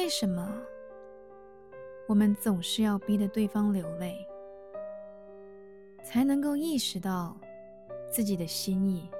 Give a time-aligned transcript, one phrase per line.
[0.00, 0.50] 为什么
[2.08, 4.26] 我们总是要逼得对方流泪，
[6.02, 7.36] 才能够意识到
[8.08, 9.10] 自己的心意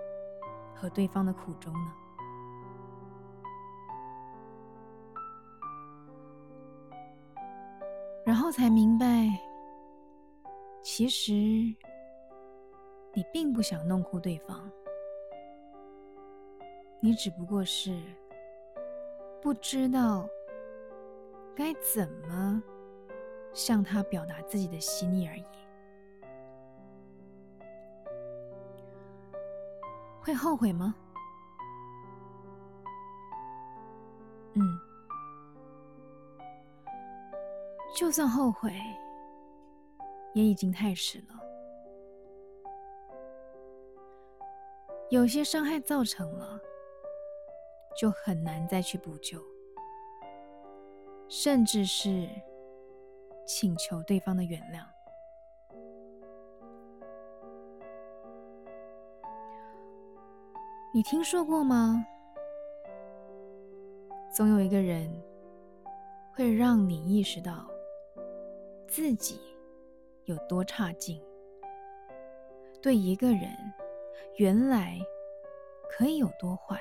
[0.75, 1.93] 和对方的苦衷呢？
[8.25, 9.29] 然后才明白，
[10.83, 11.35] 其实
[13.13, 14.59] 你并不想弄哭对方，
[17.01, 18.01] 你只不过是
[19.43, 20.27] 不知道
[21.55, 22.63] 该怎么
[23.53, 25.45] 向他表达自己的心意而已。
[30.21, 30.95] 会后悔吗？
[34.55, 34.63] 嗯。
[37.97, 38.73] 就算后悔，
[40.33, 41.35] 也已经太迟了。
[45.11, 46.59] 有些伤害造成了，
[47.99, 49.43] 就很难再去补救，
[51.31, 52.29] 甚至是
[53.47, 54.85] 请求对方的原谅。
[60.93, 62.05] 你听说过吗？
[64.35, 65.09] 总有一个人
[66.35, 67.71] 会让你意识到。
[68.89, 69.39] 自己
[70.25, 71.23] 有多差劲，
[72.83, 73.51] 对一个人
[74.35, 74.99] 原来
[75.89, 76.81] 可以有多坏，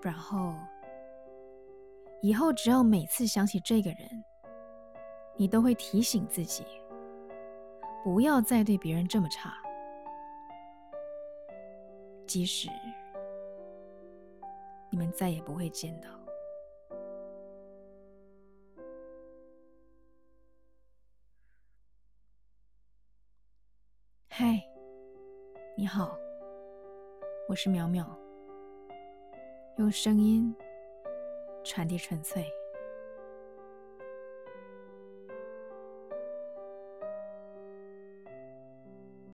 [0.00, 0.54] 然后
[2.22, 4.24] 以后只要每次想起这个人，
[5.36, 6.64] 你都会提醒自己，
[8.04, 9.54] 不要再对别人这么差，
[12.26, 12.68] 即使
[14.90, 16.10] 你们再也不会见到。
[24.28, 24.62] 嗨，
[25.74, 26.14] 你好，
[27.48, 28.06] 我是淼淼，
[29.78, 30.54] 用声音
[31.62, 32.59] 传递纯粹。